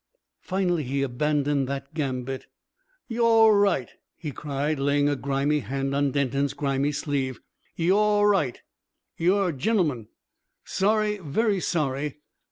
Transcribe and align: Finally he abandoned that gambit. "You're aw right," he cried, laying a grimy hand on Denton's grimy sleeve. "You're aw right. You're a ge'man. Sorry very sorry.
Finally 0.39 0.81
he 0.85 1.03
abandoned 1.03 1.67
that 1.67 1.93
gambit. 1.93 2.47
"You're 3.07 3.23
aw 3.49 3.49
right," 3.49 3.89
he 4.15 4.31
cried, 4.31 4.79
laying 4.79 5.07
a 5.07 5.15
grimy 5.15 5.59
hand 5.59 5.93
on 5.93 6.09
Denton's 6.09 6.55
grimy 6.55 6.91
sleeve. 6.91 7.39
"You're 7.75 7.97
aw 7.99 8.23
right. 8.23 8.59
You're 9.17 9.49
a 9.49 9.53
ge'man. 9.53 10.07
Sorry 10.65 11.19
very 11.19 11.59
sorry. 11.59 12.17